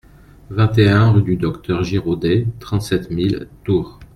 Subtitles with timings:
[0.49, 3.99] vingt et un rue du Docteur Giraudet, trente-sept mille Tours